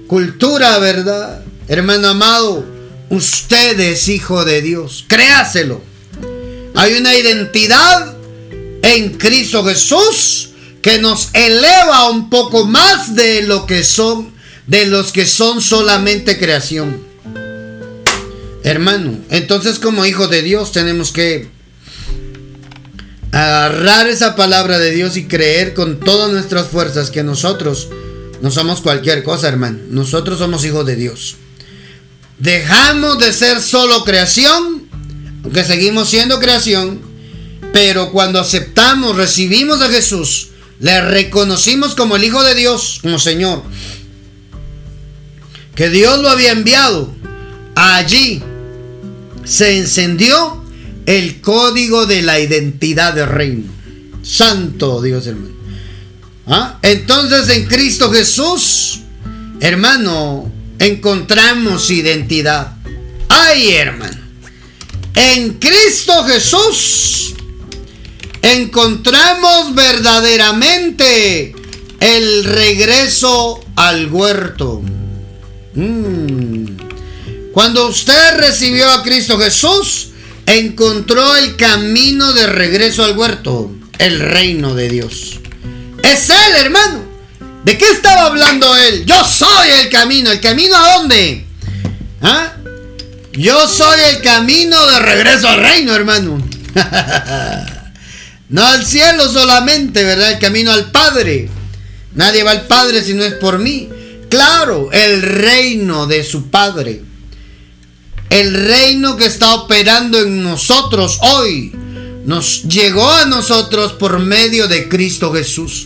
[0.07, 1.43] cultura, ¿verdad?
[1.67, 2.65] Hermano amado,
[3.09, 5.05] usted es hijo de Dios.
[5.07, 5.81] Créaselo.
[6.75, 8.15] Hay una identidad
[8.81, 10.49] en Cristo Jesús
[10.81, 14.33] que nos eleva un poco más de lo que son
[14.67, 17.03] de los que son solamente creación.
[18.63, 21.49] Hermano, entonces como hijo de Dios tenemos que
[23.33, 27.89] agarrar esa palabra de Dios y creer con todas nuestras fuerzas que nosotros
[28.41, 29.79] no somos cualquier cosa, hermano.
[29.89, 31.35] Nosotros somos hijos de Dios.
[32.37, 34.87] Dejamos de ser solo creación,
[35.43, 37.01] aunque seguimos siendo creación,
[37.73, 43.63] pero cuando aceptamos, recibimos a Jesús, le reconocimos como el Hijo de Dios, como Señor,
[45.73, 47.11] que Dios lo había enviado,
[47.73, 48.43] allí
[49.43, 50.62] se encendió
[51.05, 53.71] el código de la identidad del reino.
[54.23, 55.53] Santo Dios, hermano.
[56.47, 56.79] ¿Ah?
[56.81, 59.01] Entonces en Cristo Jesús,
[59.59, 62.75] hermano, encontramos identidad.
[63.29, 64.17] Ay, hermano.
[65.15, 67.33] En Cristo Jesús
[68.41, 71.55] encontramos verdaderamente
[71.99, 74.81] el regreso al huerto.
[75.75, 76.65] Mm.
[77.53, 80.09] Cuando usted recibió a Cristo Jesús,
[80.45, 85.39] encontró el camino de regreso al huerto, el reino de Dios.
[86.03, 87.03] Es Él, hermano.
[87.63, 89.05] ¿De qué estaba hablando Él?
[89.05, 90.31] Yo soy el camino.
[90.31, 91.45] ¿El camino a dónde?
[92.21, 92.53] ¿Ah?
[93.31, 96.45] Yo soy el camino de regreso al reino, hermano.
[98.49, 100.33] no al cielo solamente, ¿verdad?
[100.33, 101.49] El camino al Padre.
[102.15, 103.89] Nadie va al Padre si no es por mí.
[104.29, 107.01] Claro, el reino de su Padre.
[108.33, 111.71] El reino que está operando en nosotros hoy
[112.25, 115.85] nos llegó a nosotros por medio de Cristo Jesús.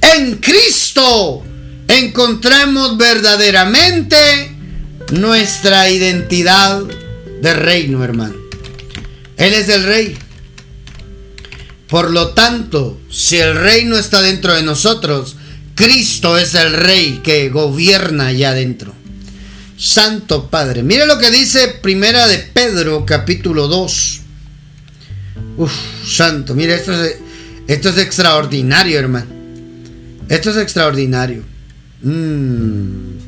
[0.00, 1.44] En Cristo
[1.86, 4.16] encontramos verdaderamente
[5.12, 6.80] nuestra identidad
[7.42, 8.36] de reino, hermano.
[9.36, 10.16] Él es el rey.
[11.86, 15.36] Por lo tanto, si el reino está dentro de nosotros,
[15.74, 18.97] Cristo es el rey que gobierna allá adentro.
[19.78, 20.82] Santo Padre.
[20.82, 24.20] Mire lo que dice Primera de Pedro, capítulo 2.
[25.56, 25.72] Uf,
[26.04, 27.16] santo, mire, esto es,
[27.68, 29.26] esto es extraordinario, hermano.
[30.28, 31.44] Esto es extraordinario.
[32.02, 33.18] Mm.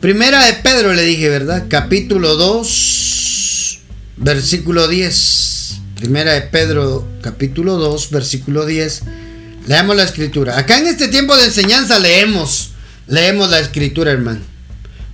[0.00, 1.64] Primera de Pedro le dije, ¿verdad?
[1.68, 3.78] Capítulo 2,
[4.18, 5.80] versículo 10.
[5.96, 9.02] Primera de Pedro, capítulo 2, versículo 10.
[9.66, 10.58] Leamos la escritura.
[10.58, 12.69] Acá en este tiempo de enseñanza leemos,
[13.10, 14.40] leemos la escritura, hermano.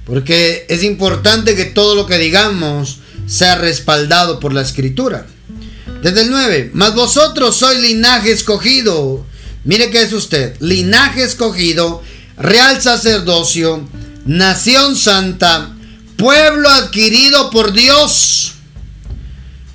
[0.05, 5.26] Porque es importante que todo lo que digamos sea respaldado por la escritura.
[6.03, 9.26] Desde el 9, mas vosotros sois linaje escogido.
[9.64, 12.03] Mire que es usted, linaje escogido,
[12.36, 13.88] real sacerdocio,
[14.24, 15.74] nación santa,
[16.16, 18.53] pueblo adquirido por Dios,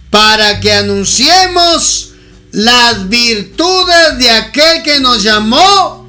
[0.09, 2.11] para que anunciemos
[2.51, 6.01] las virtudes de aquel que nos llamó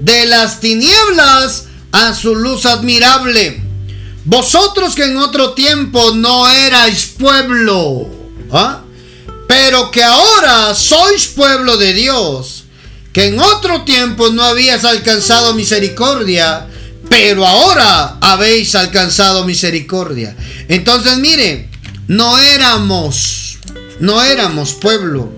[0.00, 3.62] de las tinieblas a su luz admirable.
[4.24, 8.08] Vosotros que en otro tiempo no erais pueblo,
[8.50, 8.82] ¿ah?
[9.46, 12.64] pero que ahora sois pueblo de Dios,
[13.12, 16.66] que en otro tiempo no habías alcanzado misericordia,
[17.08, 20.36] pero ahora habéis alcanzado misericordia.
[20.68, 21.68] Entonces mire,
[22.08, 23.58] no éramos,
[24.00, 25.35] no éramos pueblo.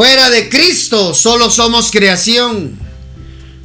[0.00, 2.78] Fuera de Cristo solo somos creación.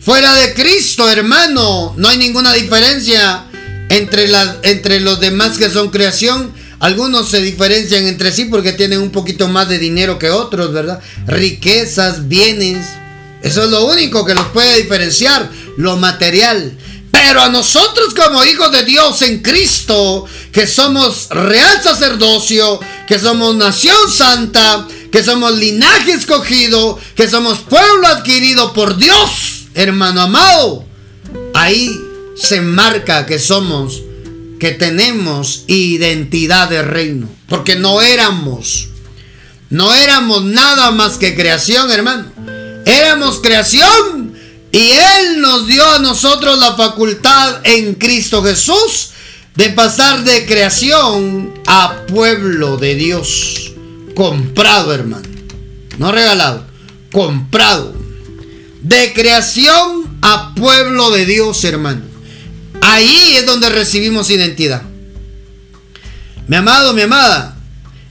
[0.01, 3.45] Fuera de Cristo, hermano, no hay ninguna diferencia
[3.87, 4.29] entre,
[4.63, 6.51] entre los demás que son creación.
[6.81, 10.99] Algunos se diferencian entre sí porque tienen un poquito más de dinero que otros, ¿verdad?
[11.25, 12.85] Riquezas, bienes.
[13.41, 16.77] Eso es lo único que los puede diferenciar, lo material.
[17.13, 22.77] Pero a nosotros como hijos de Dios en Cristo, que somos real sacerdocio,
[23.07, 24.85] que somos nación santa,
[25.15, 30.85] que somos linaje escogido, que somos pueblo adquirido por Dios, hermano amado,
[31.53, 31.89] ahí
[32.35, 34.01] se marca que somos,
[34.59, 37.29] que tenemos identidad de reino.
[37.47, 38.89] Porque no éramos,
[39.69, 42.25] no éramos nada más que creación, hermano.
[42.85, 44.33] Éramos creación
[44.73, 49.11] y Él nos dio a nosotros la facultad en Cristo Jesús
[49.55, 53.64] de pasar de creación a pueblo de Dios.
[54.15, 55.27] Comprado, hermano.
[55.97, 56.65] No regalado,
[57.11, 57.95] comprado
[58.81, 62.01] de creación a pueblo de Dios, hermano.
[62.81, 64.83] Ahí es donde recibimos identidad.
[66.47, 67.57] Mi amado, mi amada,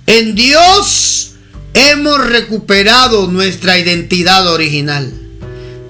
[0.07, 1.35] en Dios
[1.75, 5.13] hemos recuperado nuestra identidad original.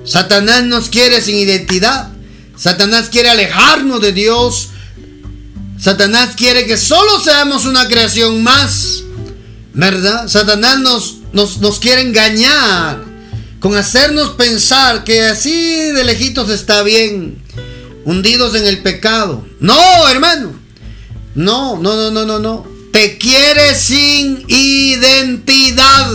[0.05, 2.11] Satanás nos quiere sin identidad.
[2.57, 4.69] Satanás quiere alejarnos de Dios.
[5.81, 9.04] Satanás quiere que solo seamos una creación más.
[9.75, 10.29] ¿Verdad?
[10.29, 13.05] Satanás nos, nos, nos quiere engañar
[13.59, 17.43] con hacernos pensar que así de lejitos está bien,
[18.05, 19.45] hundidos en el pecado.
[19.59, 20.53] No, hermano.
[21.35, 22.67] No, no, no, no, no, no.
[22.93, 26.11] Te quiere sin identidad.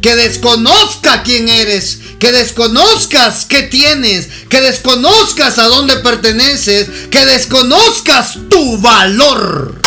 [0.00, 8.38] Que desconozca quién eres, que desconozcas qué tienes, que desconozcas a dónde perteneces, que desconozcas
[8.48, 9.80] tu valor.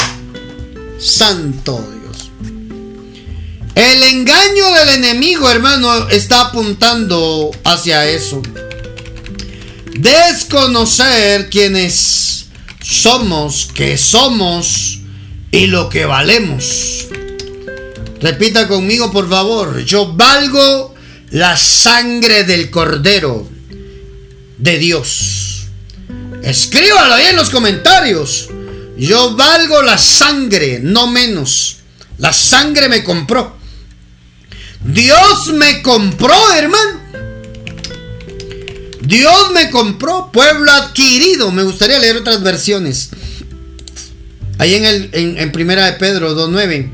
[1.00, 1.99] Santo
[3.80, 8.41] el engaño del enemigo, hermano, está apuntando hacia eso.
[9.93, 12.47] Desconocer quiénes
[12.84, 14.99] somos, que somos
[15.51, 17.07] y lo que valemos.
[18.19, 19.80] Repita conmigo, por favor.
[19.86, 20.93] Yo valgo
[21.32, 23.47] la sangre del cordero
[24.57, 25.67] de Dios.
[26.43, 28.49] Escríbalo ahí en los comentarios.
[28.97, 31.77] Yo valgo la sangre, no menos.
[32.17, 33.59] La sangre me compró.
[34.84, 36.99] Dios me compró, hermano.
[39.01, 41.51] Dios me compró, pueblo adquirido.
[41.51, 43.09] Me gustaría leer otras versiones.
[44.57, 46.91] Ahí en, el, en, Primera de Pedro 2.9.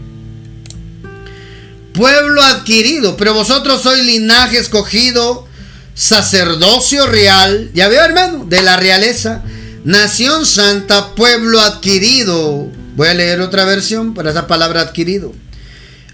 [1.93, 5.47] Pueblo adquirido, pero vosotros sois linaje escogido,
[5.93, 7.71] sacerdocio real.
[7.73, 9.43] Ya veo, hermano, de la realeza,
[9.85, 12.71] Nación santa, pueblo adquirido.
[12.95, 15.31] Voy a leer otra versión para esa palabra adquirido.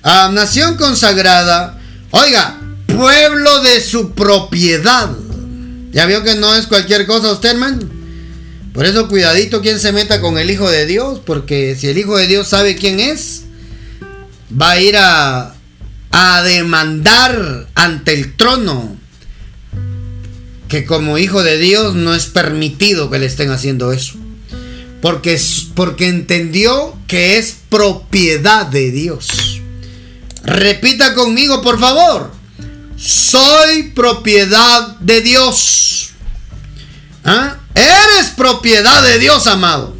[0.03, 1.79] Ah, nación consagrada.
[2.11, 5.09] Oiga, pueblo de su propiedad.
[5.91, 7.79] Ya vio que no es cualquier cosa usted, hermano.
[8.73, 12.17] Por eso cuidadito quien se meta con el Hijo de Dios, porque si el Hijo
[12.17, 13.43] de Dios sabe quién es,
[14.59, 15.55] va a ir a,
[16.11, 18.97] a demandar ante el trono
[20.71, 24.13] que como hijo de Dios no es permitido que le estén haciendo eso.
[25.01, 25.37] Porque,
[25.75, 29.60] porque entendió que es propiedad de Dios.
[30.43, 32.31] Repita conmigo, por favor.
[32.97, 36.11] Soy propiedad de Dios.
[37.23, 37.57] ¿Ah?
[37.75, 39.95] Eres propiedad de Dios, amado.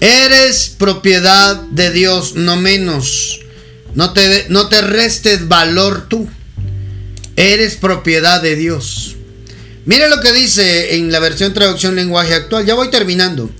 [0.00, 3.40] Eres propiedad de Dios, no menos.
[3.94, 6.28] No te, no te restes valor tú.
[7.36, 9.16] Eres propiedad de Dios.
[9.84, 12.66] Mire lo que dice en la versión traducción lenguaje actual.
[12.66, 13.50] Ya voy terminando.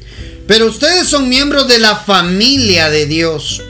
[0.46, 3.62] Pero ustedes son miembros de la familia de Dios.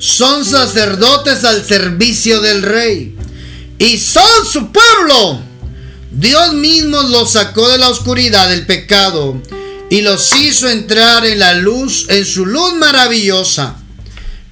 [0.00, 3.14] Son sacerdotes al servicio del rey.
[3.78, 5.42] Y son su pueblo.
[6.10, 9.40] Dios mismo los sacó de la oscuridad del pecado
[9.90, 13.76] y los hizo entrar en la luz, en su luz maravillosa,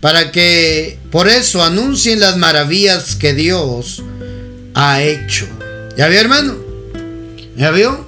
[0.01, 4.03] para que por eso anuncien las maravillas que Dios
[4.74, 5.49] ha hecho.
[5.96, 6.57] ¿Ya vio, hermano?
[7.57, 8.07] ¿Ya vio?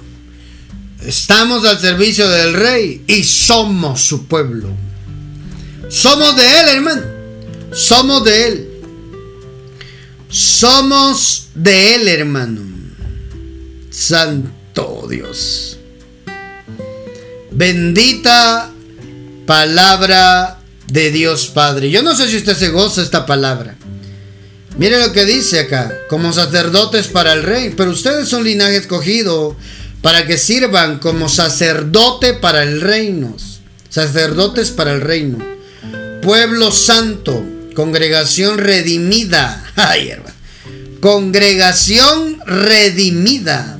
[1.05, 4.69] Estamos al servicio del rey y somos su pueblo.
[5.89, 7.20] Somos de él, hermano.
[7.73, 8.69] Somos de él.
[10.29, 12.61] Somos de él, hermano.
[13.89, 15.77] Santo Dios.
[17.51, 18.71] Bendita
[19.45, 21.89] palabra de Dios Padre.
[21.89, 23.75] Yo no sé si usted se goza esta palabra.
[24.77, 29.55] Mire lo que dice acá, como sacerdotes para el rey, pero ustedes son linaje escogido
[30.01, 33.35] para que sirvan como sacerdote para el reino,
[33.89, 35.37] sacerdotes para el reino,
[36.21, 37.43] pueblo santo,
[37.75, 40.13] congregación redimida, ay
[41.01, 43.79] congregación redimida.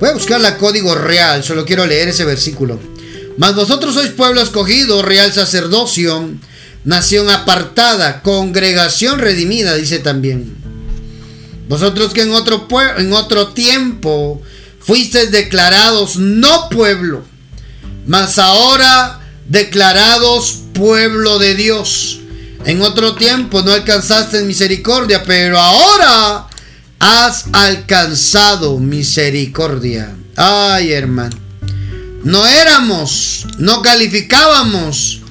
[0.00, 2.78] Voy a buscar la código real, solo quiero leer ese versículo.
[3.36, 6.30] Mas vosotros sois pueblo escogido, real sacerdocio,
[6.84, 10.56] nación apartada, congregación redimida, dice también.
[11.68, 12.68] Vosotros que en otro,
[12.98, 14.42] en otro tiempo
[14.78, 17.24] fuisteis declarados no pueblo,
[18.06, 22.21] mas ahora declarados pueblo de Dios.
[22.64, 26.46] En otro tiempo no alcanzaste misericordia, pero ahora
[26.98, 30.14] has alcanzado misericordia.
[30.36, 31.36] Ay, hermano.
[32.24, 35.22] No éramos, no calificábamos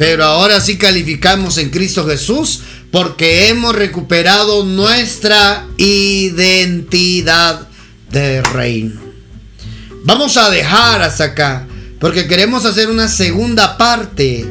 [0.00, 2.60] pero ahora sí calificamos en Cristo Jesús
[2.90, 7.68] porque hemos recuperado nuestra identidad
[8.10, 8.98] de reino.
[10.04, 11.68] Vamos a dejar hasta acá
[11.98, 14.46] porque queremos hacer una segunda parte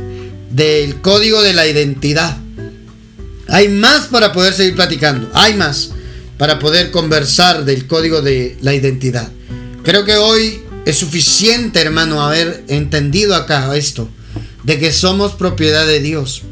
[0.52, 2.38] del código de la identidad.
[3.48, 5.30] Hay más para poder seguir platicando.
[5.34, 5.92] Hay más
[6.38, 9.30] para poder conversar del código de la identidad.
[9.84, 14.10] Creo que hoy es suficiente, hermano, haber entendido acá esto
[14.64, 16.44] de que somos propiedad de Dios.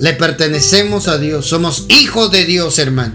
[0.00, 1.46] Le pertenecemos a Dios.
[1.46, 3.14] Somos hijos de Dios, hermano.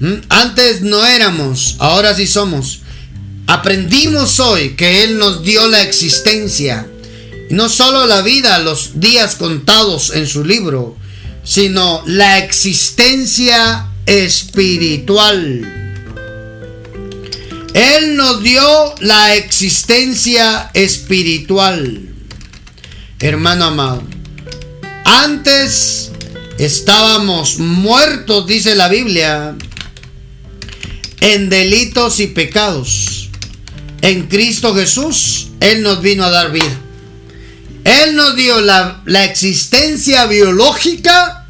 [0.00, 0.14] ¿Mm?
[0.28, 2.80] Antes no éramos, ahora sí somos.
[3.46, 6.86] Aprendimos hoy que Él nos dio la existencia.
[7.50, 10.96] No solo la vida, los días contados en su libro,
[11.44, 15.80] sino la existencia espiritual.
[17.74, 22.14] Él nos dio la existencia espiritual
[23.18, 24.02] hermano amado.
[25.04, 26.10] Antes
[26.58, 29.56] estábamos muertos, dice la Biblia,
[31.20, 33.30] en delitos y pecados.
[34.02, 36.80] En Cristo Jesús, Él nos vino a dar vida.
[37.84, 41.46] Él nos dio la, existencia biológica,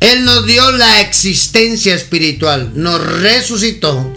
[0.00, 4.12] Él nos dio la existencia espiritual, nos resucitó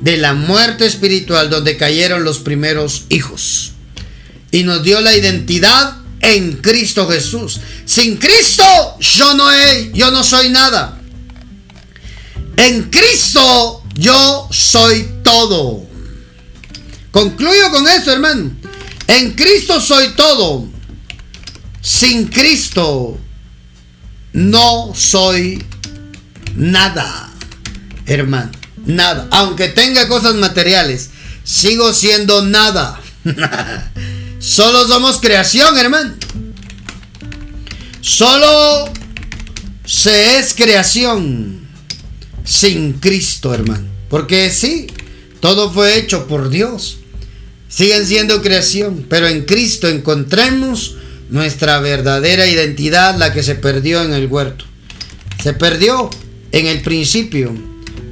[0.00, 3.72] de la muerte espiritual donde cayeron los primeros hijos.
[4.52, 7.60] Y nos dio la identidad en Cristo Jesús.
[7.84, 8.64] Sin Cristo
[9.00, 11.00] yo no, he, yo no soy nada.
[12.56, 15.84] En Cristo yo soy todo.
[17.10, 18.52] Concluyo con eso, hermano.
[19.08, 20.73] En Cristo soy todo.
[21.84, 23.18] Sin Cristo
[24.32, 25.62] no soy
[26.56, 27.30] nada,
[28.06, 28.52] hermano.
[28.86, 29.28] Nada.
[29.30, 31.10] Aunque tenga cosas materiales,
[31.44, 32.98] sigo siendo nada.
[34.38, 36.14] Solo somos creación, hermano.
[38.00, 38.90] Solo
[39.84, 41.68] se es creación
[42.46, 43.86] sin Cristo, hermano.
[44.08, 44.86] Porque sí,
[45.40, 46.96] todo fue hecho por Dios.
[47.68, 50.96] siguen siendo creación, pero en Cristo encontremos
[51.30, 54.64] nuestra verdadera identidad, la que se perdió en el huerto.
[55.42, 56.10] Se perdió
[56.52, 57.54] en el principio,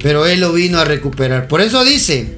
[0.01, 1.47] pero Él lo vino a recuperar.
[1.47, 2.37] Por eso dice,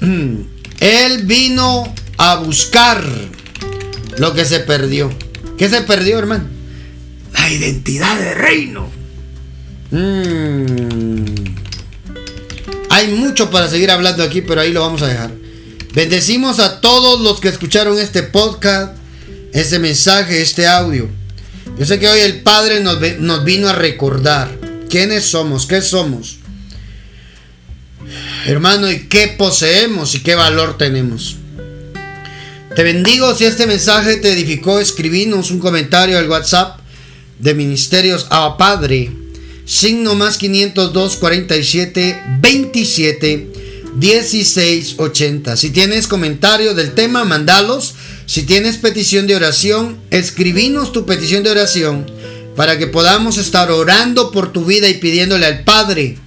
[0.80, 3.04] Él vino a buscar
[4.18, 5.10] lo que se perdió.
[5.58, 6.44] ¿Qué se perdió, hermano?
[7.32, 8.88] La identidad de reino.
[9.90, 11.26] Mm.
[12.90, 15.30] Hay mucho para seguir hablando aquí, pero ahí lo vamos a dejar.
[15.94, 18.96] Bendecimos a todos los que escucharon este podcast,
[19.60, 21.08] este mensaje, este audio.
[21.78, 24.50] Yo sé que hoy el Padre nos, vino a recordar
[24.90, 26.38] quiénes somos, qué somos.
[28.46, 31.36] Hermano, y qué poseemos y qué valor tenemos.
[32.74, 34.78] Te bendigo si este mensaje te edificó.
[34.78, 36.78] Escribinos un comentario al WhatsApp
[37.38, 39.10] de Ministerios a Padre.
[39.64, 43.52] Signo más 502 47 27
[43.96, 45.56] 16 80.
[45.56, 47.94] Si tienes comentario del tema, mandalos.
[48.26, 52.10] Si tienes petición de oración, escribinos tu petición de oración
[52.56, 56.18] para que podamos estar orando por tu vida y pidiéndole al Padre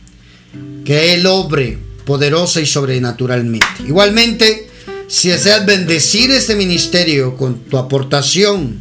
[0.85, 3.67] que Él obre poderosa y sobrenaturalmente.
[3.85, 4.69] Igualmente,
[5.09, 8.79] si deseas bendecir este ministerio con tu aportación,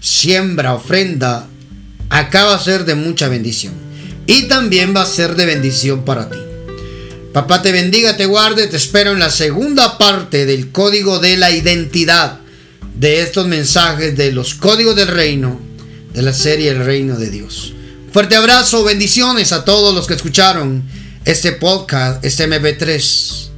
[0.00, 1.48] siembra, ofrenda,
[2.08, 3.74] acá va a ser de mucha bendición.
[4.26, 6.38] Y también va a ser de bendición para ti.
[7.32, 11.50] Papá te bendiga, te guarde, te espero en la segunda parte del código de la
[11.50, 12.39] identidad
[13.00, 15.58] de estos mensajes de los códigos del reino,
[16.12, 17.72] de la serie El Reino de Dios.
[18.12, 20.84] Fuerte abrazo, bendiciones a todos los que escucharon
[21.24, 23.49] este podcast, este MP3.